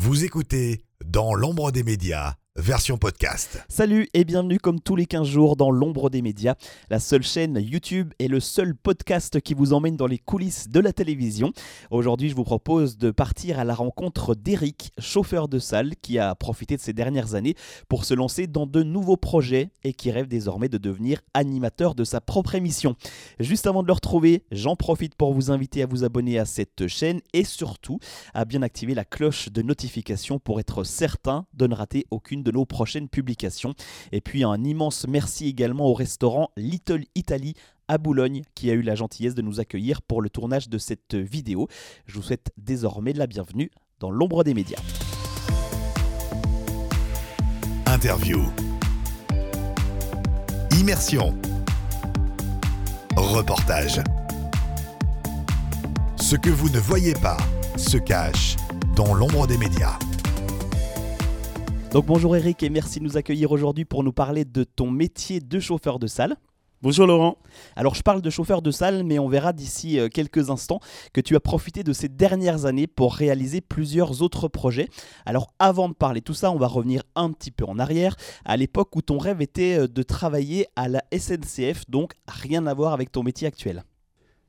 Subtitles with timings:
[0.00, 3.64] Vous écoutez Dans l'ombre des médias, version podcast.
[3.68, 6.56] Salut et bienvenue comme tous les 15 jours dans l'ombre des médias,
[6.90, 10.80] la seule chaîne YouTube et le seul podcast qui vous emmène dans les coulisses de
[10.80, 11.52] la télévision.
[11.92, 16.34] Aujourd'hui, je vous propose de partir à la rencontre d'Eric, chauffeur de salle, qui a
[16.34, 17.54] profité de ces dernières années
[17.88, 22.02] pour se lancer dans de nouveaux projets et qui rêve désormais de devenir animateur de
[22.02, 22.96] sa propre émission.
[23.38, 26.88] Juste avant de le retrouver, j'en profite pour vous inviter à vous abonner à cette
[26.88, 28.00] chaîne et surtout
[28.34, 32.47] à bien activer la cloche de notification pour être certain de ne rater aucune de
[32.50, 33.74] nos prochaines publications.
[34.12, 37.54] Et puis un immense merci également au restaurant Little Italy
[37.88, 41.14] à Boulogne qui a eu la gentillesse de nous accueillir pour le tournage de cette
[41.14, 41.68] vidéo.
[42.06, 44.80] Je vous souhaite désormais la bienvenue dans l'ombre des médias.
[47.86, 48.40] Interview.
[50.78, 51.34] Immersion.
[53.16, 54.00] Reportage.
[56.16, 57.38] Ce que vous ne voyez pas
[57.76, 58.56] se cache
[58.94, 59.98] dans l'ombre des médias.
[61.92, 65.40] Donc bonjour Eric et merci de nous accueillir aujourd'hui pour nous parler de ton métier
[65.40, 66.36] de chauffeur de salle.
[66.82, 67.38] Bonjour Laurent.
[67.76, 70.80] Alors je parle de chauffeur de salle, mais on verra d'ici euh, quelques instants
[71.14, 74.90] que tu as profité de ces dernières années pour réaliser plusieurs autres projets.
[75.24, 78.58] Alors avant de parler tout ça, on va revenir un petit peu en arrière, à
[78.58, 82.92] l'époque où ton rêve était euh, de travailler à la SNCF, donc rien à voir
[82.92, 83.82] avec ton métier actuel.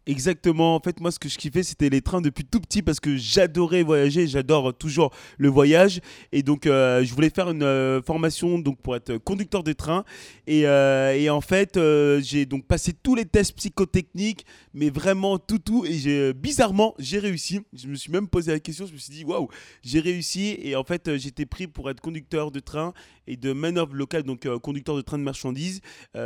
[0.09, 0.75] Exactement.
[0.75, 3.15] En fait, moi, ce que je kiffais, c'était les trains depuis tout petit parce que
[3.15, 4.25] j'adorais voyager.
[4.25, 6.01] J'adore toujours le voyage.
[6.31, 10.03] Et donc, euh, je voulais faire une euh, formation donc, pour être conducteur de train.
[10.47, 11.79] Et, euh, et en fait,
[12.21, 15.85] j'ai donc passé tous les tests psychotechniques, mais vraiment tout, tout.
[15.85, 17.59] Et j'ai, bizarrement, j'ai réussi.
[17.71, 18.87] Je me suis même posé la question.
[18.87, 19.47] Je me suis dit, waouh,
[19.83, 20.57] j'ai réussi.
[20.63, 22.93] Et en fait, j'étais pris pour être conducteur de train
[23.27, 25.81] et de manœuvre locale, donc conducteur de train de marchandises,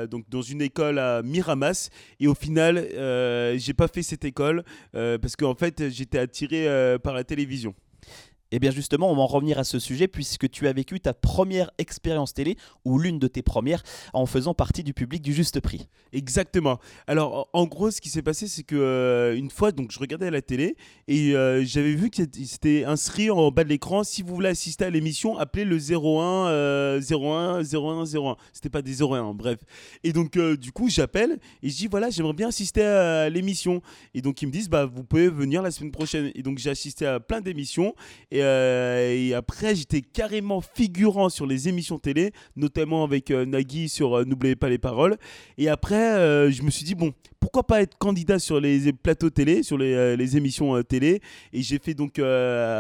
[0.10, 1.90] donc dans une école à Miramas.
[2.22, 2.88] Et au final,
[3.58, 4.64] j'ai pas fait cette école
[4.96, 7.74] euh, parce qu'en fait j'étais attiré euh, par la télévision.
[8.54, 11.00] Et eh bien justement, on va en revenir à ce sujet puisque tu as vécu
[11.00, 13.82] ta première expérience télé, ou l'une de tes premières,
[14.14, 15.88] en faisant partie du public du juste prix.
[16.12, 16.78] Exactement.
[17.08, 20.30] Alors en gros, ce qui s'est passé, c'est que euh, une fois, donc je regardais
[20.30, 20.76] la télé
[21.08, 24.04] et euh, j'avais vu que c'était inscrit en bas de l'écran.
[24.04, 28.38] Si vous voulez assister à l'émission, appelez le 01 01 01 01.
[28.52, 29.58] C'était pas des 01, bref.
[30.04, 33.82] Et donc euh, du coup, j'appelle et je dis voilà, j'aimerais bien assister à l'émission.
[34.14, 36.32] Et donc ils me disent bah vous pouvez venir la semaine prochaine.
[36.36, 37.96] Et donc j'ai assisté à plein d'émissions
[38.43, 44.18] euh, et, après, j'étais carrément figurant sur les émissions télé, notamment avec euh, Nagui sur
[44.18, 45.18] euh, N'oubliez pas les paroles.
[45.58, 49.64] Et après, je me suis dit, bon, pourquoi pas être candidat sur les plateaux télé,
[49.64, 51.22] sur les, émissions télé.
[51.52, 52.20] Et j'ai fait donc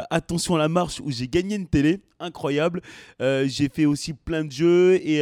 [0.09, 2.81] Attention à la marche où j'ai gagné une télé, incroyable.
[3.19, 5.19] j'ai fait aussi plein de jeux et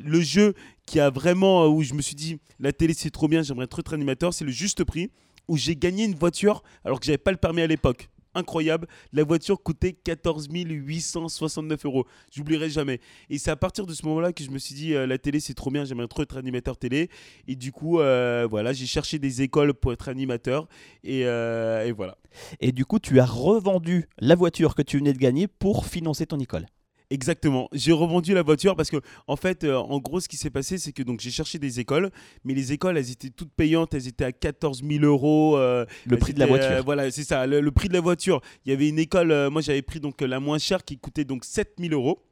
[0.00, 0.54] le jeu
[0.86, 3.94] qui a vraiment, où je me suis dit, la télé c'est trop bien, j'aimerais être
[3.94, 5.10] animateur, c'est le juste prix
[5.48, 8.86] où j'ai gagné une voiture alors que j'avais pas le permis à l'époque incroyable.
[9.12, 12.06] La voiture coûtait 14 869 euros.
[12.32, 13.00] J'oublierai jamais.
[13.30, 15.40] Et c'est à partir de ce moment-là que je me suis dit, euh, la télé,
[15.40, 17.10] c'est trop bien, j'aimerais trop être animateur télé.
[17.48, 20.68] Et du coup, euh, voilà, j'ai cherché des écoles pour être animateur.
[21.06, 22.16] Euh, et voilà.
[22.60, 26.26] Et du coup, tu as revendu la voiture que tu venais de gagner pour financer
[26.26, 26.66] ton école.
[27.10, 27.68] Exactement.
[27.72, 30.78] J'ai revendu la voiture parce que, en fait, euh, en gros, ce qui s'est passé,
[30.78, 32.10] c'est que donc j'ai cherché des écoles,
[32.44, 35.58] mais les écoles, elles étaient toutes payantes, elles étaient à 14 000 euros.
[35.58, 36.70] Euh, le prix de la voiture.
[36.70, 38.40] Euh, voilà, c'est ça, le, prix de la voiture.
[38.64, 41.44] Il y avait une école, moi j'avais pris donc la moins chère qui coûtait donc
[41.44, 42.22] 7 000 euros.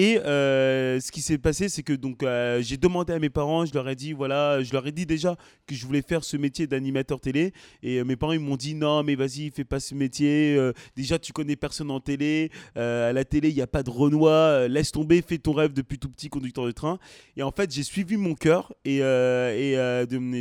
[0.00, 3.66] Et euh, ce qui s'est passé, c'est que donc euh, j'ai demandé à mes parents,
[3.66, 5.34] je leur ai dit voilà, je leur ai dit déjà
[5.66, 7.52] que je voulais faire ce métier d'animateur télé.
[7.82, 10.56] Et euh, mes parents ils m'ont dit non mais vas-y fais pas ce métier.
[10.94, 14.68] déjà tu connais personne en télé, à la télé il n'y a pas de Renoir,
[14.68, 17.00] laisse tomber, fais ton rêve depuis tout petit conducteur de train.
[17.36, 19.00] Et en fait j'ai suivi mon cœur et,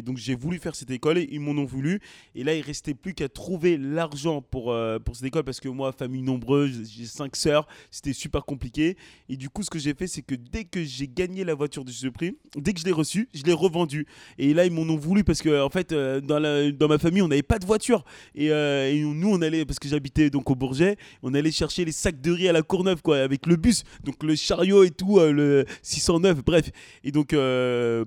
[0.04, 2.00] donc j'ai voulu faire cette école, et ils m'en ont voulu.
[2.36, 4.66] Et là il restait plus qu'à trouver l'argent pour
[5.04, 8.98] pour cette école parce que moi famille nombreuse, j'ai cinq sœurs, c'était super compliqué.
[9.30, 11.86] Et du coup, ce que j'ai fait, c'est que dès que j'ai gagné la voiture
[11.86, 14.06] de ce prix, dès que je l'ai reçue, je l'ai revendue.
[14.38, 17.28] Et là, ils m'en ont voulu parce que, en fait, euh, dans, ma famille, on
[17.28, 18.04] n'avait pas de voiture.
[18.36, 21.86] Et, euh, et, nous, on allait, parce que j'habitais donc au Bourget, on allait chercher
[21.86, 23.84] les sacs de riz à la Courneuve, quoi, avec le bus.
[24.04, 26.70] Donc le chariot et tout, euh, le 609, bref.
[27.04, 27.36] Et donc,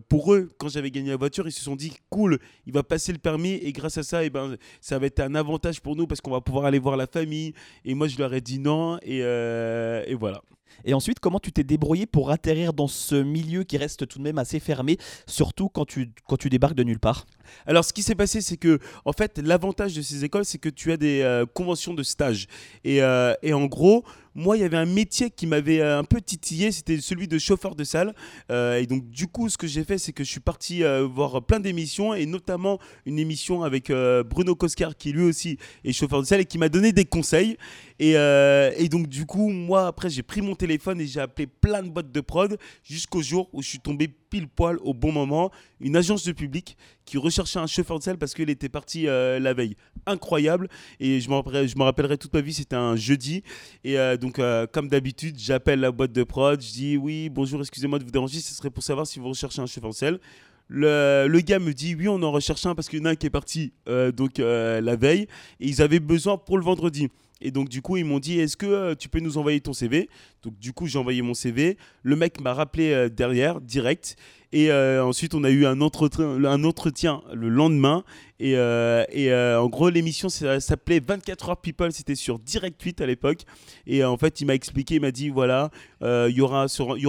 [0.09, 3.13] pour eux, quand j'avais gagné la voiture, ils se sont dit, cool, il va passer
[3.13, 3.55] le permis.
[3.63, 6.31] Et grâce à ça, eh ben, ça va être un avantage pour nous parce qu'on
[6.31, 7.53] va pouvoir aller voir la famille.
[7.85, 8.99] Et moi, je leur ai dit non.
[9.03, 10.43] Et voilà.
[10.85, 14.25] Et ensuite, comment tu t'es débrouillé pour atterrir dans ce milieu qui reste tout de
[14.25, 17.27] même assez fermé, surtout quand tu, quand tu débarques de nulle part?
[17.67, 20.69] Alors, ce qui s'est passé, c'est que, en fait, l'avantage de ces écoles, c'est que
[20.69, 22.47] tu as des euh, conventions de stage.
[22.85, 24.05] Et, euh, et en gros,
[24.35, 27.39] moi, il y avait un métier qui m'avait euh, un peu titillé, c'était celui de
[27.39, 28.15] chauffeur de salle.
[28.51, 30.83] Et donc, du coup, ce que j'ai fait, c'est que je suis parti
[31.13, 33.93] voir plein d'émissions, et notamment une émission avec
[34.29, 37.57] Bruno Coscar, qui lui aussi est chauffeur de salle, et qui m'a donné des conseils.
[37.99, 41.83] Et, et donc, du coup, moi, après, j'ai pris mon téléphone et j'ai appelé plein
[41.83, 45.51] de boîtes de prod, jusqu'au jour où je suis tombé pile poil au bon moment.
[45.81, 46.77] Une agence de public
[47.11, 49.75] qui recherchait un chauffeur de salle parce qu'il était parti euh, la veille.
[50.07, 50.69] Incroyable.
[51.01, 53.43] Et je me rappellerai, rappellerai toute ma vie, c'était un jeudi.
[53.83, 56.63] Et euh, donc, euh, comme d'habitude, j'appelle la boîte de prod.
[56.63, 58.39] Je dis oui, bonjour, excusez-moi de vous déranger.
[58.39, 60.21] Ce serait pour savoir si vous recherchez un chauffeur de salle.
[60.69, 63.11] Le, le gars me dit oui, on en recherche un parce qu'il y en a
[63.11, 63.73] un qui est parti
[64.15, 65.27] donc la veille
[65.59, 67.09] et ils avaient besoin pour le vendredi.
[67.41, 69.73] Et donc du coup ils m'ont dit est-ce que euh, tu peux nous envoyer ton
[69.73, 70.09] CV
[70.43, 71.77] Donc du coup j'ai envoyé mon CV.
[72.03, 74.17] Le mec m'a rappelé euh, derrière direct
[74.53, 78.05] et euh, ensuite on a eu un entretien, un entretien le lendemain
[78.41, 81.93] et, et en gros l'émission s'appelait 24 heures people.
[81.93, 83.43] C'était sur Direct 8 à l'époque
[83.87, 85.71] et en fait il m'a expliqué, il m'a dit voilà
[86.03, 86.67] il y y aura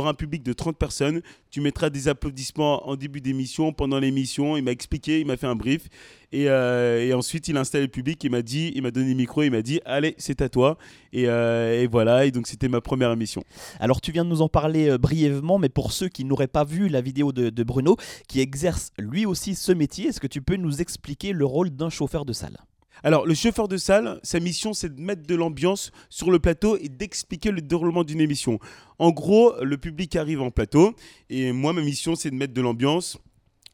[0.10, 1.22] un public de 30 personnes.
[1.52, 4.56] Tu mettras des applaudissements en début d'émission, pendant l'émission.
[4.56, 5.90] Il m'a expliqué, il m'a fait un brief.
[6.32, 8.24] Et, euh, et ensuite, il a installé le public.
[8.24, 9.44] Il m'a dit, il m'a donné le micro.
[9.44, 10.78] Il m'a dit, allez, c'est à toi.
[11.12, 12.26] Et, euh, et voilà.
[12.26, 13.44] Et donc, c'était ma première émission.
[13.80, 16.64] Alors tu viens de nous en parler euh, brièvement, mais pour ceux qui n'auraient pas
[16.64, 17.98] vu la vidéo de, de Bruno,
[18.28, 21.90] qui exerce lui aussi ce métier, est-ce que tu peux nous expliquer le rôle d'un
[21.90, 22.58] chauffeur de salle?
[23.04, 26.78] Alors, le chauffeur de salle, sa mission, c'est de mettre de l'ambiance sur le plateau
[26.78, 28.60] et d'expliquer le déroulement d'une émission.
[29.00, 30.94] En gros, le public arrive en plateau.
[31.30, 33.18] Et moi, ma mission, c'est de mettre de l'ambiance.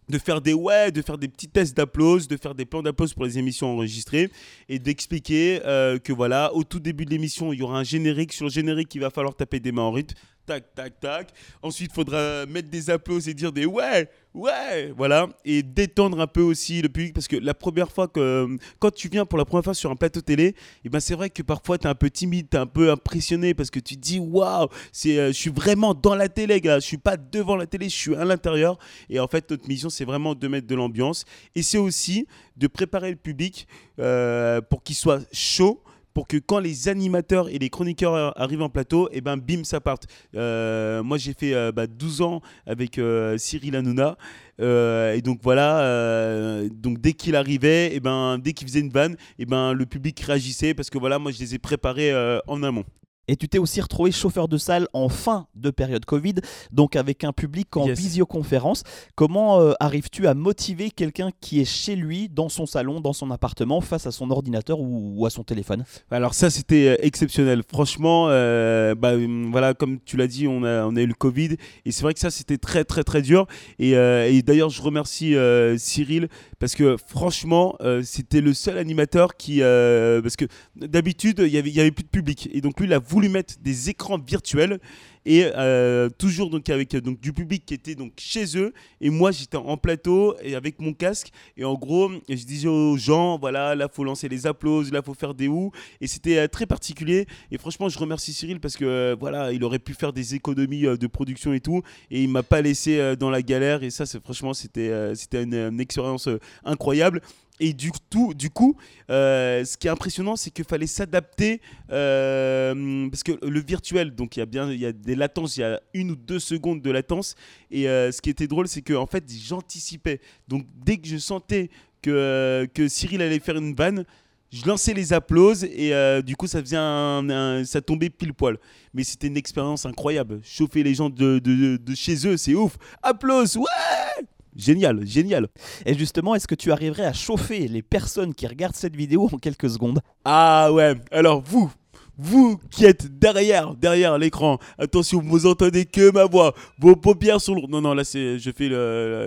[0.09, 3.13] De faire des ouais, de faire des petits tests d'applause, de faire des plans d'applause
[3.13, 4.29] pour les émissions enregistrées
[4.69, 8.33] et d'expliquer euh, que voilà, au tout début de l'émission, il y aura un générique.
[8.33, 10.15] Sur le générique, il va falloir taper des mains en rythme.
[10.47, 11.27] Tac, tac, tac.
[11.61, 15.27] Ensuite, il faudra mettre des applauses et dire des ouais, ouais, voilà.
[15.43, 18.47] Et détendre un peu aussi le public parce que la première fois que,
[18.79, 20.55] quand tu viens pour la première fois sur un plateau télé,
[20.85, 22.89] et ben c'est vrai que parfois tu es un peu timide, tu es un peu
[22.89, 24.69] impressionné parce que tu te dis waouh,
[25.07, 26.79] euh, je suis vraiment dans la télé, gars.
[26.79, 28.79] Je suis pas devant la télé, je suis à l'intérieur.
[29.09, 31.25] Et en fait, notre mission, c'est vraiment de mettre de l'ambiance.
[31.55, 33.67] Et c'est aussi de préparer le public
[33.99, 35.83] euh, pour qu'il soit chaud
[36.17, 39.79] pour que quand les animateurs et les chroniqueurs arrivent en plateau, et ben bim, ça
[39.79, 40.07] parte.
[40.35, 44.17] Euh, moi, j'ai fait euh, bah, 12 ans avec euh, Cyril Hanouna.
[44.57, 49.45] Et donc voilà, donc dès qu'il arrivait, et ben dès qu'il faisait une vanne, et
[49.45, 52.11] ben le public réagissait parce que voilà, moi je les ai préparés
[52.47, 52.83] en amont.
[53.27, 56.35] Et tu t'es aussi retrouvé chauffeur de salle en fin de période Covid,
[56.71, 57.97] donc avec un public en Yes.
[57.99, 58.83] visioconférence.
[59.15, 63.29] Comment euh, arrives-tu à motiver quelqu'un qui est chez lui, dans son salon, dans son
[63.31, 65.83] appartement, face à son ordinateur ou, ou à son téléphone?
[66.09, 67.63] Alors ça c'était euh, exceptionnel.
[67.69, 69.13] Franchement, euh, bah,
[69.51, 72.13] voilà, comme tu l'as dit, on a, on a eu le Covid et c'est vrai
[72.13, 73.45] que ça c'était très très très dur.
[73.79, 75.35] Et, euh, et d'ailleurs je remercie
[75.77, 76.29] Cyril
[76.59, 80.45] parce que franchement euh, c'était le seul animateur qui, euh, parce que
[80.75, 82.49] d'habitude il y avait, il y avait plus de public.
[82.51, 84.79] Et donc lui il a voulu mettre des écrans virtuels
[85.27, 88.73] et euh, toujours donc avec euh, donc du public qui était donc chez eux.
[89.01, 91.31] Et moi j'étais en plateau et avec mon casque.
[91.57, 95.13] Et en gros je disais aux gens voilà là faut lancer les applauses là faut
[95.13, 95.71] faire des ou.
[95.99, 97.27] Et c'était euh, très particulier.
[97.51, 101.07] Et franchement je remercie Cyril parce que voilà il aurait pu faire des économies de
[101.07, 101.81] production et tout.
[102.09, 103.83] Et il m'a pas laissé dans la galère.
[103.83, 106.29] Et ça c'est franchement c'était c'était une, expérience
[106.63, 107.21] incroyable
[107.59, 108.75] et du, tout, du coup,
[109.09, 111.61] euh, ce qui est impressionnant, c'est qu'il fallait s'adapter
[111.91, 115.61] euh, parce que le virtuel, donc il y a bien, y a des latences, il
[115.61, 117.35] y a une ou deux secondes de latence.
[117.71, 120.21] Et euh, ce qui était drôle, c'est que en fait, j'anticipais.
[120.47, 121.69] Donc dès que je sentais
[122.01, 124.05] que, que Cyril allait faire une vanne,
[124.51, 125.91] je lançais les applauses et
[126.23, 128.57] du coup ça faisait ça tombait pile poil.
[128.93, 130.39] Mais c'était une expérience incroyable.
[130.41, 132.77] Chauffer les gens de, de, de chez eux, c'est ouf.
[133.03, 134.25] Applause, ouais
[134.57, 135.47] Génial, génial.
[135.85, 139.37] Et justement, est-ce que tu arriverais à chauffer les personnes qui regardent cette vidéo en
[139.37, 139.99] quelques secondes?
[140.25, 141.71] Ah ouais, alors vous,
[142.17, 147.55] vous qui êtes derrière, derrière l'écran, attention, vous entendez que ma voix, vos paupières sont
[147.55, 147.71] lourdes.
[147.71, 148.69] Non, non, là c'est, je fais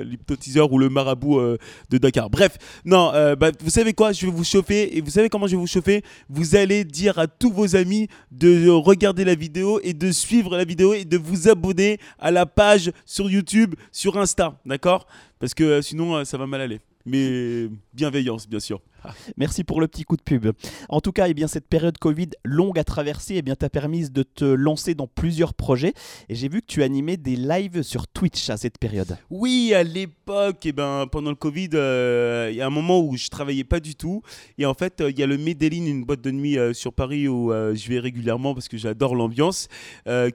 [0.04, 1.56] l'hypnotiseur ou le marabout euh,
[1.90, 2.30] de Dakar.
[2.30, 5.46] Bref, non, euh, bah, vous savez quoi, je vais vous chauffer, et vous savez comment
[5.46, 6.02] je vais vous chauffer?
[6.28, 10.64] Vous allez dire à tous vos amis de regarder la vidéo et de suivre la
[10.64, 15.06] vidéo et de vous abonner à la page sur YouTube, sur Insta, d'accord?
[15.38, 16.80] Parce que euh, sinon ça va mal aller.
[17.06, 18.80] Mais bienveillance, bien sûr.
[19.36, 20.52] Merci pour le petit coup de pub.
[20.88, 24.22] En tout cas, eh bien, cette période Covid longue à traverser eh t'a permis de
[24.22, 25.92] te lancer dans plusieurs projets.
[26.28, 29.16] Et j'ai vu que tu animais des lives sur Twitch à cette période.
[29.30, 33.16] Oui, à l'époque, eh ben, pendant le Covid, euh, il y a un moment où
[33.16, 34.22] je travaillais pas du tout.
[34.58, 36.92] Et en fait, euh, il y a le Medellin, une boîte de nuit euh, sur
[36.92, 39.68] Paris où je vais régulièrement parce que j'adore l'ambiance,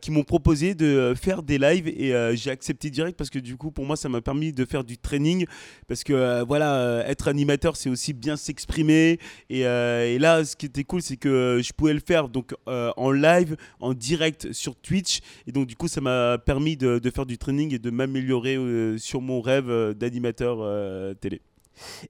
[0.02, 1.88] qui m'ont proposé de faire des lives.
[1.88, 4.84] Et j'ai accepté direct parce que du coup, pour moi, ça m'a permis de faire
[4.84, 5.46] du training.
[5.88, 9.20] Parce que voilà, être animateur, c'est aussi bien s'exprimer.
[9.50, 13.12] Et, et, là, ce qui était cool, c'est que je pouvais le faire donc en
[13.12, 15.20] live, en direct sur Twitch.
[15.48, 18.58] Et donc, du coup, ça m'a permis de, faire du training et de m'améliorer
[18.98, 20.58] sur mon rêve d'animateur
[21.20, 21.42] télé.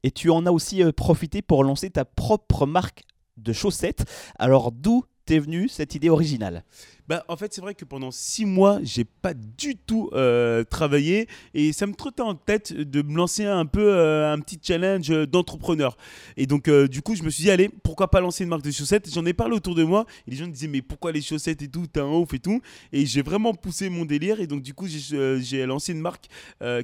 [0.04, 3.04] Et tu en as aussi profité pour lancer ta propre marque
[3.38, 4.06] de chaussettes.
[4.38, 6.64] Alors, d'où t'es venue cette idée originale
[7.08, 11.28] bah, en fait, c'est vrai que pendant six mois, j'ai pas du tout euh, travaillé
[11.54, 15.10] et ça me trottait en tête de me lancer un peu euh, un petit challenge
[15.28, 15.98] d'entrepreneur.
[16.36, 18.64] Et donc, euh, du coup, je me suis dit, allez, pourquoi pas lancer une marque
[18.64, 19.08] de chaussettes?
[19.14, 21.62] J'en ai parlé autour de moi et les gens me disaient, mais pourquoi les chaussettes
[21.62, 21.86] et tout?
[21.86, 22.60] T'es un ouf et tout.
[22.92, 26.28] Et j'ai vraiment poussé mon délire et donc, du coup, j'ai lancé une marque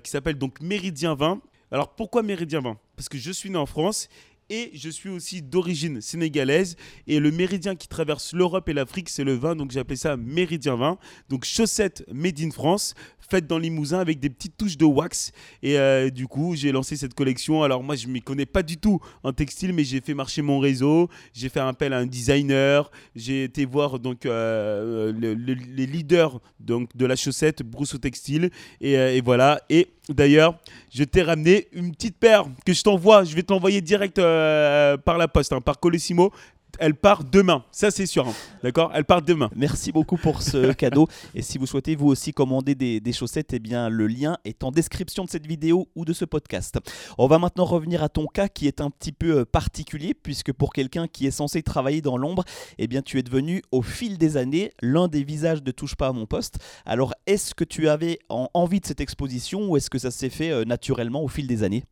[0.03, 1.41] qui s'appelle donc Méridien 20.
[1.71, 4.09] Alors, pourquoi Méridien 20 Parce que je suis né en France
[4.51, 6.75] et je suis aussi d'origine sénégalaise.
[7.07, 10.17] Et le méridien qui traverse l'Europe et l'Afrique, c'est le vin, donc j'ai appelé ça
[10.17, 10.97] méridien vin.
[11.29, 12.93] Donc chaussettes made in France,
[13.31, 15.31] faites dans Limousin avec des petites touches de wax.
[15.63, 17.63] Et euh, du coup, j'ai lancé cette collection.
[17.63, 20.59] Alors moi, je m'y connais pas du tout en textile, mais j'ai fait marcher mon
[20.59, 21.07] réseau.
[21.33, 22.91] J'ai fait appel à un designer.
[23.15, 28.51] J'ai été voir donc euh, les leaders donc de la chaussette Brousseau Textile.
[28.81, 29.61] Et, euh, et voilà.
[29.69, 30.59] Et D'ailleurs,
[30.93, 33.23] je t'ai ramené une petite paire que je t'envoie.
[33.23, 36.31] Je vais te l'envoyer direct euh, par la poste, hein, par Colissimo
[36.79, 37.63] elle part demain.
[37.71, 38.27] Ça, c'est sûr.
[38.27, 38.33] Hein.
[38.63, 38.91] D'accord?
[38.93, 39.49] Elle part demain.
[39.55, 41.07] Merci beaucoup pour ce cadeau.
[41.35, 44.71] Et si vous souhaitez vous aussi commander des, chaussettes, eh bien, le lien est en
[44.71, 46.79] description de cette vidéo ou de ce podcast.
[47.17, 50.53] On va maintenant revenir à ton cas qui est un petit peu euh, particulier, puisque
[50.53, 52.43] pour quelqu'un qui est censé travailler dans l'ombre,
[52.77, 56.07] eh bien, tu es devenu au fil des années l'un des visages de Touche pas
[56.07, 56.57] à mon poste.
[56.85, 60.51] Alors, est-ce que tu avais envie de cette exposition ou est-ce que ça s'est fait
[60.51, 61.83] euh, naturellement au fil des années?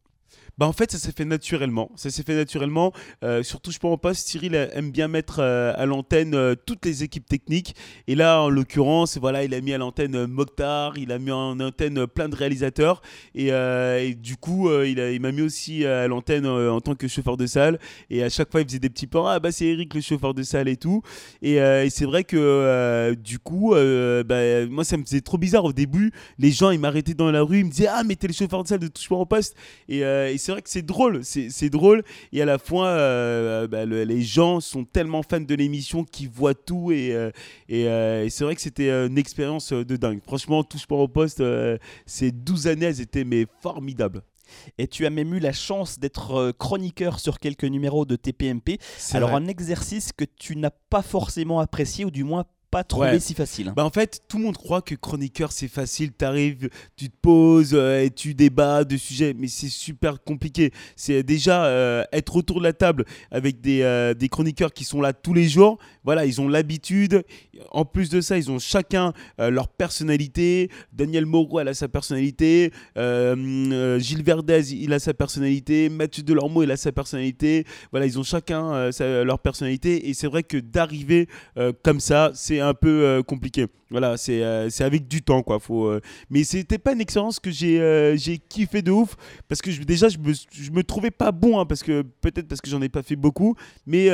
[0.60, 1.90] Bah en fait, ça s'est fait naturellement.
[1.96, 2.92] Ça s'est fait naturellement.
[3.24, 7.02] Euh, surtout, je pense pas, Cyril aime bien mettre euh, à l'antenne euh, toutes les
[7.02, 7.78] équipes techniques.
[8.08, 11.58] Et là, en l'occurrence, voilà, il a mis à l'antenne Mokhtar, il a mis en
[11.62, 13.02] antenne plein de réalisateurs.
[13.36, 13.50] Et,
[14.16, 17.80] du coup, il, il m'a mis aussi à l'antenne en tant que chauffeur de salle.
[18.10, 19.28] Et à chaque fois, il faisait des petits plans.
[19.28, 21.02] Ah, bah, c'est Eric, le chauffeur de salle et tout.
[21.42, 21.58] Et,
[21.90, 23.76] c'est vrai que du coup,
[24.26, 26.12] bah, moi, ça me faisait trop bizarre au début.
[26.38, 28.64] Les gens, ils m'arrêtaient dans la rue, ils me disaient Ah, mais t'es le chauffeur
[28.64, 29.56] de salle de Touche pas en poste.
[29.88, 32.04] Et, et c'est vrai que c'est drôle, c'est drôle.
[32.32, 36.54] Et à la fois, euh, bah, les gens sont tellement fans de l'émission qu'ils voient
[36.54, 36.92] tout.
[36.92, 37.32] Et, euh,
[37.72, 40.22] euh, et, c'est vrai que c'était une expérience de dingue.
[40.24, 41.44] Franchement, tout sport au poste,
[42.06, 44.22] ces 12 années, elles étaient mais formidables.
[44.80, 48.80] Et tu as même eu la chance d'être chroniqueur sur quelques numéros de TPMP.
[49.14, 53.34] Alors un exercice que tu n'as pas forcément apprécié ou du moins pas trouvé si
[53.34, 53.74] facile.
[53.76, 56.12] Bah en fait, tout le monde croit que chroniqueur c'est facile.
[56.18, 60.72] Tu arrives, tu te poses euh, et tu débats de sujets, mais c'est super compliqué.
[60.96, 65.02] C'est déjà euh, être autour de la table avec des, euh, des, chroniqueurs qui sont
[65.02, 65.80] là tous les jours.
[66.04, 67.24] Voilà, ils ont l'habitude.
[67.72, 70.70] En plus de ça, ils ont chacun leur personnalité.
[70.94, 72.72] Daniel Moreau, elle a sa personnalité.
[72.96, 75.90] Gilles Verdez, il a sa personnalité.
[75.90, 77.66] Mathieu Delormeau, il a sa personnalité.
[77.92, 80.10] Voilà, ils ont chacun leur personnalité.
[80.10, 81.28] Et c'est vrai que d'arriver
[81.84, 83.68] comme ça, c'est un peu euh, compliqué.
[83.90, 85.60] Voilà, c'est euh, avec du temps, quoi.
[85.60, 87.80] Faut, euh, mais c'était pas une expérience que j'ai
[88.18, 89.16] j'ai kiffé de ouf
[89.48, 92.62] parce que déjà, je me, je me trouvais pas bon, hein, parce que peut-être parce
[92.62, 94.10] que j'en ai pas fait beaucoup, mais,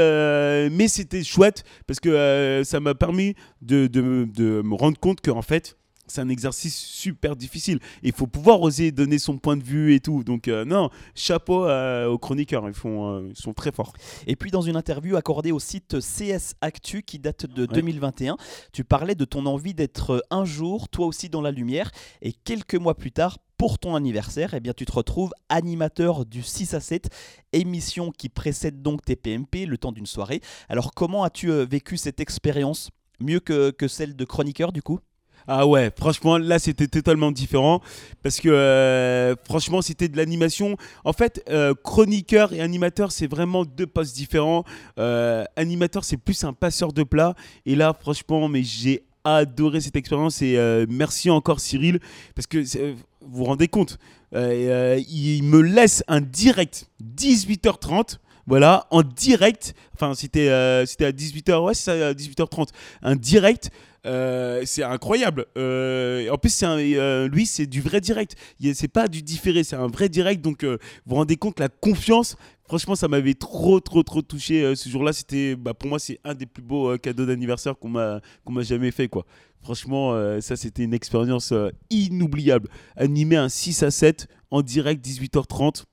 [0.70, 5.42] mais c'était chouette parce que ça m'a permis de, de, de me rendre compte qu'en
[5.42, 7.80] fait, c'est un exercice super difficile.
[8.04, 10.24] Il faut pouvoir oser donner son point de vue et tout.
[10.24, 13.94] Donc euh, non, chapeau euh, aux chroniqueurs, ils, font, euh, sont très forts.
[14.28, 18.38] Et puis dans une interview accordée au site CS Actu qui date de 2021,
[18.72, 22.76] tu parlais de ton envie d'être un jour toi aussi dans la lumière et quelques
[22.76, 26.82] mois plus tard pour ton anniversaire, eh bien, tu te retrouves animateur du 6 à
[26.82, 27.08] 7,
[27.54, 30.42] émission qui précède donc tes PMP le temps d'une soirée.
[30.68, 32.90] Alors comment as-tu vécu cette expérience?
[33.22, 35.00] Mieux que, que celle de chroniqueur du coup?
[35.48, 37.82] Ah ouais, franchement, là, c'était totalement différent.
[38.24, 40.76] Parce que, euh, franchement, c'était de l'animation.
[41.04, 44.64] En fait, euh, chroniqueur et animateur, c'est vraiment deux postes différents.
[44.98, 47.36] Euh, animateur, c'est plus un passeur de plat.
[47.66, 50.42] Et là, franchement, mais j'ai adoré cette expérience.
[50.42, 50.58] Et
[50.90, 52.00] merci encore, Cyril.
[52.34, 53.98] Parce que vous vous rendez compte,
[54.34, 56.88] il me laisse un direct
[57.18, 59.74] 18h30 voilà, en direct.
[59.96, 62.68] Enfin, c'était à 18h, ouais, c'est à 18h30.
[63.02, 63.72] Un direct.
[64.06, 65.46] Euh, c'est incroyable.
[65.58, 68.36] Euh, en plus, euh, lui, c'est du vrai direct.
[68.74, 70.42] C'est pas du différé, c'est un vrai direct.
[70.42, 72.36] Donc, vous vous rendez compte la confiance.
[72.68, 75.14] Franchement, ça m'avait trop, trop, trop touché ce jour-là.
[75.14, 78.22] C'était, bah, pour moi, c'est un des plus beaux cadeaux d'anniversaire qu'on m'a,
[78.60, 79.26] jamais fait, quoi.
[79.62, 81.54] Franchement, ça, c'était une expérience
[81.90, 82.70] inoubliable.
[82.96, 85.86] Animer un 6 à 7 en direct, 18h30,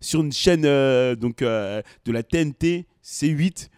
[0.00, 0.62] sur une chaîne
[1.14, 3.68] donc, de la TNT, C8.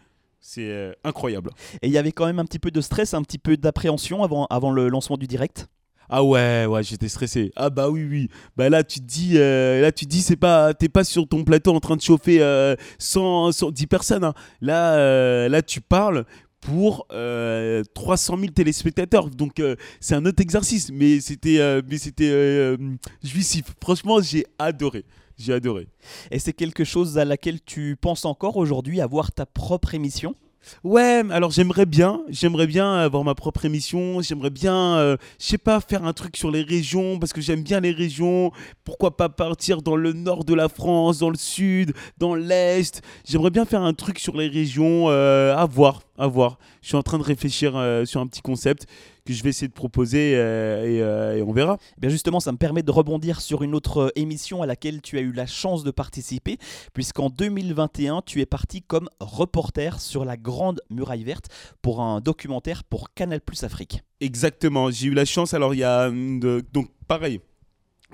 [0.47, 1.51] C'est euh, incroyable.
[1.81, 4.23] Et il y avait quand même un petit peu de stress, un petit peu d'appréhension
[4.23, 5.69] avant, avant le lancement du direct?
[6.11, 7.51] Ah ouais, ouais, j'étais stressé.
[7.57, 8.29] Ah bah oui, oui.
[8.55, 11.27] Bah là, tu te dis, euh, là, tu te dis, c'est pas, t'es pas sur
[11.27, 14.23] ton plateau en train de chauffer euh, 100, 110 personnes.
[14.23, 14.35] hein.
[14.61, 16.27] Là, euh, là, tu parles
[16.61, 19.31] pour euh, 300 000 téléspectateurs.
[19.31, 22.77] Donc euh, c'est un autre exercice, mais c'était, euh, mais c'était euh,
[23.23, 23.65] jouissif.
[23.81, 25.07] Franchement, j'ai adoré.
[25.39, 25.89] J'ai adoré.
[26.31, 30.35] Et c'est quelque chose à laquelle tu penses encore aujourd'hui, avoir ta propre émission?
[30.83, 35.59] Ouais, alors j'aimerais bien, j'aimerais bien avoir ma propre émission, j'aimerais bien, euh, je sais
[35.59, 38.51] pas, faire un truc sur les régions, parce que j'aime bien les régions,
[38.85, 43.51] pourquoi pas partir dans le nord de la France, dans le sud, dans l'est, j'aimerais
[43.51, 46.59] bien faire un truc sur les régions, euh, à voir, à voir.
[46.83, 48.87] Je suis en train de réfléchir euh, sur un petit concept
[49.25, 51.79] que je vais essayer de proposer euh, et, euh, et on verra.
[51.97, 55.19] Eh Bien justement, ça me permet de rebondir sur une autre émission à laquelle tu
[55.19, 56.59] as eu la chance de participer,
[56.93, 61.49] puisqu'en 2021, tu es parti comme reporter sur la Grande Muraille Verte
[61.83, 64.03] pour un documentaire pour Canal Plus Afrique.
[64.21, 65.55] Exactement, j'ai eu la chance.
[65.55, 67.41] Alors, il y a donc pareil.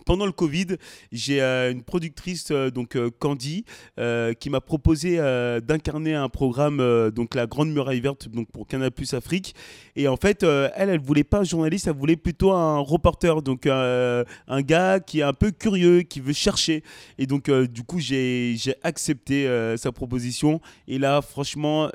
[0.07, 0.77] Pendant le Covid,
[1.13, 3.65] j'ai euh, une productrice, euh, donc euh, Candy,
[4.39, 5.17] qui m'a proposé
[5.63, 9.55] d'incarner un programme, donc la Grande Muraille Verte, donc pour Canal Plus Afrique.
[9.97, 13.67] Et en fait, elle, elle voulait pas un journaliste, elle voulait plutôt un reporter, donc
[13.67, 14.25] un
[14.63, 16.83] gars qui est un peu curieux, qui veut chercher.
[17.19, 20.61] Et donc, du coup, j'ai accepté sa proposition.
[20.89, 21.91] Et là, franchement,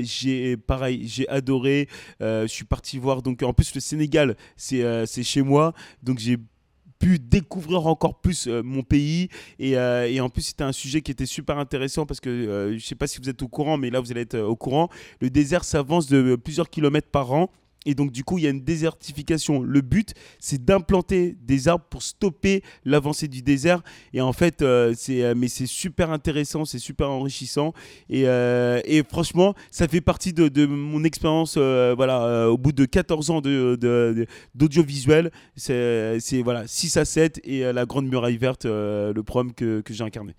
[0.00, 1.88] j'ai pareil, j'ai adoré.
[2.20, 3.22] Je suis parti voir.
[3.22, 5.72] Donc, en plus, le Sénégal, c'est chez moi.
[6.02, 6.38] Donc, j'ai
[6.98, 9.28] pu découvrir encore plus euh, mon pays.
[9.58, 12.78] Et, euh, et en plus c'était un sujet qui était super intéressant parce que euh,
[12.78, 14.88] je sais pas si vous êtes au courant mais là vous allez être au courant.
[15.20, 17.50] Le désert s'avance de plusieurs kilomètres par an
[17.86, 19.62] et donc du coup il y a une désertification.
[19.62, 23.82] Le but c'est d'implanter des arbres pour stopper l'avancée du désert.
[24.12, 27.72] Et en fait euh, c'est euh, mais c'est super intéressant c'est super enrichissant.
[28.10, 32.84] Et, euh, et franchement ça fait partie de, de mon expérience voilà au bout de
[32.84, 35.30] 14 ans de, de- d'audiovisuel.
[35.56, 40.04] C'est voilà 6 à 7 et la grande muraille verte le programme que, que j'ai
[40.04, 40.34] incarné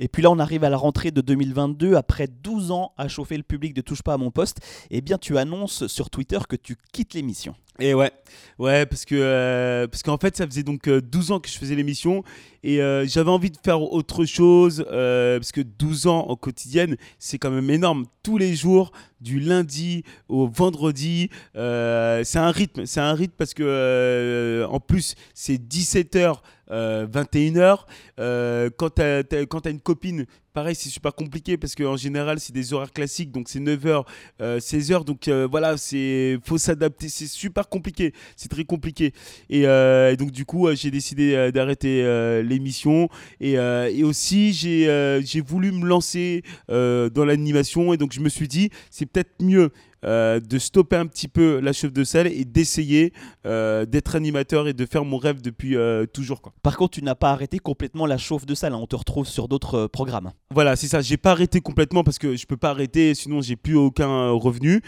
[0.00, 3.36] Et puis là, on arrive à la rentrée de 2022, après 12 ans à chauffer
[3.36, 4.58] le public de Touche pas à mon poste,
[4.90, 7.54] eh bien tu annonces sur Twitter que tu quittes l'émission.
[7.80, 8.10] Et ouais,
[8.58, 11.56] ouais, parce que euh, parce qu'en fait, ça faisait donc euh, 12 ans que je
[11.56, 12.24] faisais l'émission
[12.64, 16.96] et euh, j'avais envie de faire autre chose euh, parce que 12 ans en quotidienne,
[17.20, 18.06] c'est quand même énorme.
[18.24, 23.54] Tous les jours, du lundi au vendredi, euh, c'est un rythme, c'est un rythme parce
[23.54, 26.38] que euh, en plus c'est 17h.
[26.70, 27.86] 21h,
[28.18, 30.26] Euh, quand tu as, une copine,
[30.58, 34.04] pareil, c'est super compliqué parce qu'en général, c'est des horaires classiques, donc c'est 9h,
[34.40, 39.12] 16h, donc euh, voilà, c'est faut s'adapter, c'est super compliqué, c'est très compliqué.
[39.50, 43.08] Et, euh, donc du coup, euh, j'ai décidé euh, d'arrêter euh, l'émission.
[43.40, 46.42] Et, euh, et aussi j'ai euh, voulu me lancer
[46.72, 47.94] euh, dans l'animation.
[47.94, 49.70] Et donc je me suis dit, c'est peut-être mieux
[50.04, 53.12] euh, de stopper un petit peu la chef de salle et d'essayer
[53.46, 56.40] euh, d'être animateur et de faire mon rêve depuis euh, toujours.
[56.40, 56.52] Quoi.
[56.62, 59.26] Par contre, tu n'as pas arrêté complètement la chauffe de salle, hein, on te retrouve
[59.26, 60.30] sur d'autres programmes.
[60.54, 61.00] Voilà, c'est ça.
[61.00, 64.80] J'ai pas arrêté complètement parce que je peux pas arrêter, sinon j'ai plus aucun revenu.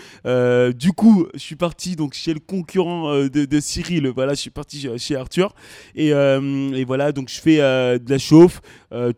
[0.74, 4.06] Du coup, je suis parti donc chez le concurrent de, de Cyril.
[4.08, 5.54] Voilà, je suis parti chez- Arthur
[5.94, 8.60] et, et voilà donc je fais de la chauffe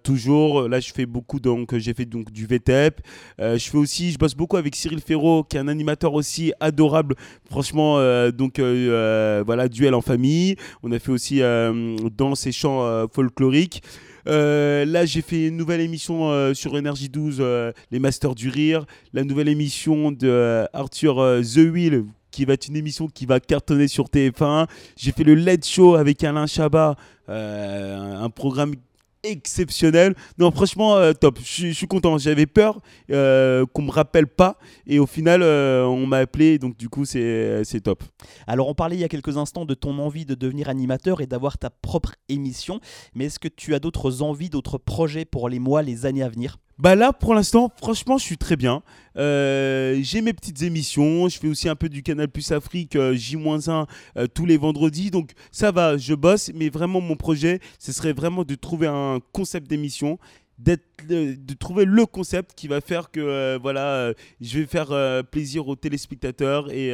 [0.03, 0.69] toujours.
[0.69, 3.01] Là, je fais beaucoup donc j'ai fait donc du VTEP.
[3.39, 5.82] Je fais aussi, je bosse beaucoup avec Cyril Ferraud qui est un animateur
[6.13, 7.15] aussi adorable.
[7.51, 10.57] Franchement, euh, donc euh, euh, voilà duel en famille.
[10.83, 13.83] On a fait aussi euh, danse et chant euh, folklorique.
[14.29, 18.87] Euh, là, j'ai fait une nouvelle émission sur Énergie 12, euh, les Masters du Rire.
[19.13, 23.89] La nouvelle émission de Arthur The Wheel, qui va être une émission qui va cartonner
[23.89, 24.69] sur TF1.
[24.97, 26.95] J'ai fait le LED Show avec Alain Chabat,
[27.29, 28.75] un programme
[29.23, 30.15] exceptionnel.
[30.39, 31.39] Non, franchement, euh, top.
[31.43, 32.19] Je suis- content.
[32.19, 32.81] J'avais peur
[33.11, 34.59] euh, qu'on me rappelle pas.
[34.87, 36.59] Et au final, euh, on m'a appelé.
[36.59, 38.03] Donc, du coup, c'est top.
[38.47, 41.27] Alors on parlait il y a quelques instants de ton envie de devenir animateur et
[41.27, 42.81] d'avoir ta propre émission,
[43.15, 46.29] mais est-ce que tu as d'autres envies, d'autres projets pour les mois, les années à
[46.29, 46.59] venir?
[46.83, 48.83] Bah là, pour l'instant, franchement, je suis très bien.
[49.17, 51.29] Euh, j'ai mes petites émissions.
[51.29, 55.13] Je fais aussi un peu du Canal Plus Afrique euh, J-1 euh, tous les vendredis.
[55.13, 56.51] Donc ça va, je bosse.
[56.57, 60.19] Mais vraiment, mon projet, ce serait vraiment de trouver un concept d'émission
[60.59, 65.77] d'être, de trouver le concept qui va faire que voilà, je vais faire plaisir aux
[65.77, 66.89] téléspectateurs et,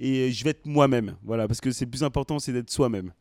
[0.00, 1.16] et je vais être moi-même.
[1.24, 3.12] Voilà, parce que c'est plus important, c'est d'être soi-même.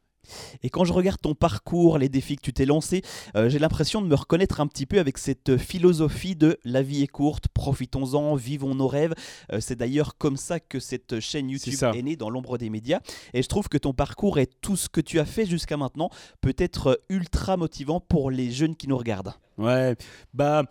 [0.63, 3.01] Et quand je regarde ton parcours, les défis que tu t'es lancé,
[3.35, 7.03] euh, j'ai l'impression de me reconnaître un petit peu avec cette philosophie de la vie
[7.03, 9.13] est courte, profitons-en, vivons nos rêves.
[9.51, 12.99] Euh, c'est d'ailleurs comme ça que cette chaîne YouTube est née dans l'ombre des médias.
[13.33, 16.09] Et je trouve que ton parcours et tout ce que tu as fait jusqu'à maintenant
[16.41, 19.33] peut être euh, ultra motivant pour les jeunes qui nous regardent.
[19.57, 19.95] Ouais,
[20.33, 20.63] bah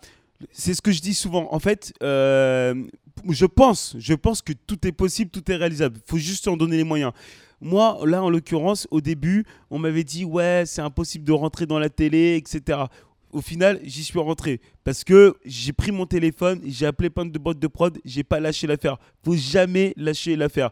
[0.51, 1.53] c'est ce que je dis souvent.
[1.53, 2.73] En fait, euh,
[3.29, 5.99] je pense, je pense que tout est possible, tout est réalisable.
[6.05, 7.13] Il faut juste en donner les moyens.
[7.61, 11.77] Moi, là, en l'occurrence, au début, on m'avait dit ouais, c'est impossible de rentrer dans
[11.77, 12.79] la télé, etc.
[13.31, 17.39] Au final, j'y suis rentré parce que j'ai pris mon téléphone, j'ai appelé plein de
[17.39, 18.97] boîtes de prod, j'ai pas lâché l'affaire.
[19.23, 20.71] Faut jamais lâcher l'affaire.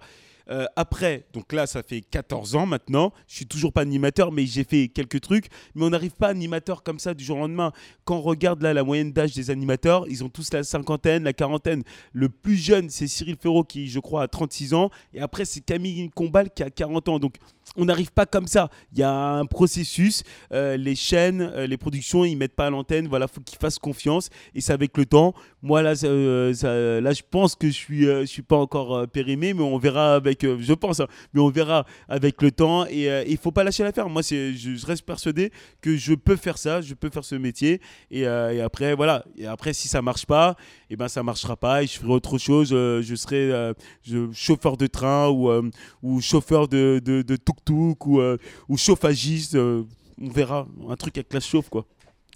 [0.50, 3.14] Euh, après, donc là, ça fait 14 ans maintenant.
[3.28, 5.48] Je suis toujours pas animateur, mais j'ai fait quelques trucs.
[5.76, 7.72] Mais on n'arrive pas animateur comme ça du jour au lendemain.
[8.06, 11.34] Quand on regarde là la moyenne d'âge des animateurs, ils ont tous la cinquantaine, la
[11.34, 11.84] quarantaine.
[12.14, 14.90] Le plus jeune, c'est Cyril Ferraud qui, je crois, a 36 ans.
[15.14, 17.20] Et après, c'est Camille Combal qui a 40 ans.
[17.20, 17.36] Donc,
[17.76, 18.70] on n'arrive pas comme ça.
[18.94, 20.24] Il y a un processus.
[20.54, 23.08] Euh, les chaînes, euh, les productions, ils mettent pas à l'antenne.
[23.08, 24.30] Voilà, faut qu'ils fassent confiance.
[24.56, 25.34] Et c'est avec le temps.
[25.62, 29.78] Moi, là, euh, là je pense que je suis, suis pas encore périmé, mais on
[29.78, 30.42] verra avec.
[30.44, 32.86] je pense, hein, mais on verra avec le temps.
[32.88, 34.10] Et il faut pas lâcher l'affaire.
[34.10, 35.52] Moi, je, reste persuadé
[35.82, 36.82] que je peux faire ça.
[36.82, 37.82] Je peux faire ce métier.
[38.12, 39.26] Et, et après, voilà.
[39.38, 40.56] Et après, si ça marche pas,
[40.90, 41.84] et ben ça marchera pas.
[41.84, 42.70] Et je ferai autre chose.
[42.74, 43.74] Euh, je serai euh,
[44.04, 45.70] je- chauffeur de train ou euh,
[46.02, 48.22] ou chauffeur de, de, de tuk-tuk ou,
[48.68, 49.56] ou chauffagiste.
[49.56, 49.86] on
[50.20, 50.68] verra.
[50.90, 51.86] Un truc avec la chauffe, quoi.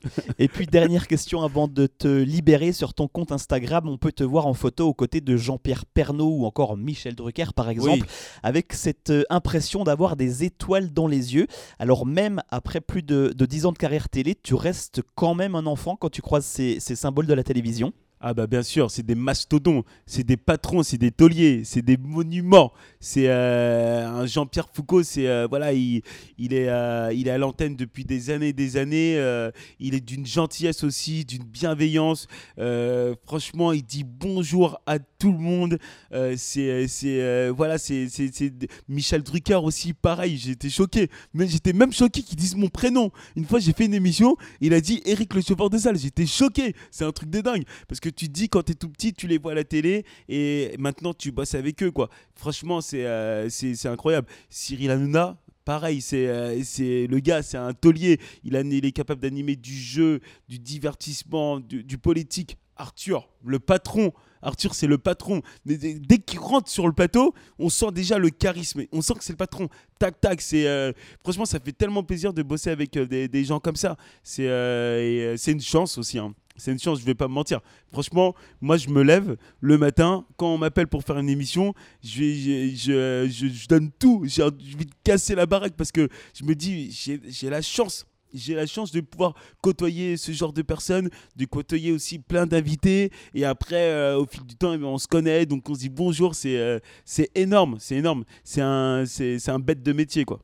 [0.38, 4.26] Et puis dernière question avant de te libérer sur ton compte Instagram, on peut te
[4.26, 8.06] voir en photo aux côtés de Jean-Pierre Pernaut ou encore Michel Drucker par exemple,
[8.44, 11.48] avec cette impression d'avoir des étoiles dans les yeux.
[11.80, 15.56] Alors même après plus de, de 10 ans de carrière télé, tu restes quand même
[15.56, 17.94] un enfant quand tu croises ces, ces symboles de la télévision.
[18.26, 21.98] Ah bah bien sûr, c'est des mastodons, c'est des patrons, c'est des tauliers, c'est des
[21.98, 22.72] monuments.
[23.02, 26.02] C'est euh, un Jean-Pierre Foucault, c'est euh, voilà, il,
[26.38, 29.20] est euh, il est à l'antenne depuis des années et des années.
[29.82, 32.28] il est d'une gentillesse aussi, d'une bienveillance.
[33.26, 35.78] Franchement, il dit bonjour à tout le monde.
[36.38, 38.08] C'est c'est voilà, c'est-
[38.88, 40.38] Michel Drucker aussi, pareil.
[40.38, 43.12] J'étais choqué, mais j'étais même choqué qu'ils disent mon prénom.
[43.36, 45.98] Une fois, j'ai fait une émission, il a dit Eric le chauffeur de salle.
[45.98, 46.74] J'étais choqué.
[46.90, 49.38] C'est un truc de dingue parce que tu dis quand t'es tout petit, tu les
[49.38, 52.10] vois à la télé et maintenant tu bosses avec eux quoi.
[52.36, 53.50] Franchement, c'est euh,
[53.86, 54.28] incroyable.
[54.50, 55.38] Cyril Hanouna.
[55.66, 58.20] Pareil, c'est euh, c'est le gars, c'est un taulier.
[58.44, 62.58] Il, a, il est capable d'animer du jeu, du divertissement, du, politique.
[62.76, 64.12] Arthur, le patron.
[64.42, 65.42] Arthur, c'est le patron.
[65.66, 68.84] Dès, qu'il rentre sur le plateau, on sent déjà le charisme.
[68.92, 69.70] On sent que c'est le patron.
[70.00, 70.42] Tac, tac.
[70.42, 70.92] C'est euh,
[71.24, 73.96] franchement, ça fait tellement plaisir de bosser avec des, des gens comme ça.
[74.22, 74.44] C'est
[75.48, 76.20] une chance aussi.
[76.20, 76.34] hein.
[76.56, 77.62] C'est une chance, je vais pas me mentir.
[77.92, 83.68] Franchement, moi, je me lève le matin, quand on m'appelle pour faire une émission, je,
[83.68, 84.24] donne tout.
[84.26, 88.06] J'ai envie de casser la baraque parce que je me dis, j'ai la chance.
[88.34, 93.12] J'ai la chance de pouvoir côtoyer ce genre de personnes, de côtoyer aussi plein d'invités.
[93.36, 95.82] Et après, euh, au fil du temps, eh ben, on se connaît, donc on se
[95.82, 96.34] dit bonjour.
[96.34, 98.24] C'est euh, c'est énorme, c'est énorme.
[98.44, 100.40] C'est un, c'est un bête de métier, quoi.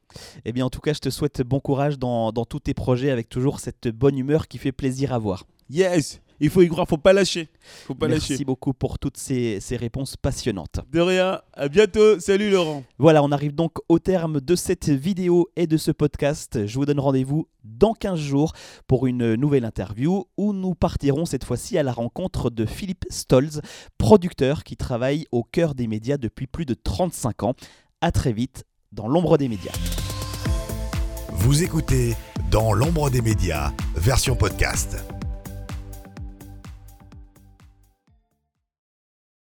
[0.45, 3.09] Eh bien en tout cas, je te souhaite bon courage dans, dans tous tes projets
[3.09, 5.45] avec toujours cette bonne humeur qui fait plaisir à voir.
[5.69, 7.49] Yes, il faut y croire, faut pas lâcher.
[7.86, 8.45] Faut pas Merci lâcher.
[8.45, 10.79] beaucoup pour toutes ces, ces réponses passionnantes.
[10.91, 12.19] De rien, à bientôt.
[12.19, 12.84] Salut Laurent.
[12.97, 16.65] Voilà, on arrive donc au terme de cette vidéo et de ce podcast.
[16.65, 18.53] Je vous donne rendez-vous dans 15 jours
[18.88, 23.62] pour une nouvelle interview où nous partirons cette fois-ci à la rencontre de Philippe Stolz,
[23.97, 27.53] producteur qui travaille au cœur des médias depuis plus de 35 ans.
[28.01, 29.73] À très vite dans l'ombre des médias.
[31.34, 32.15] Vous écoutez
[32.49, 34.97] Dans l'ombre des médias, version podcast.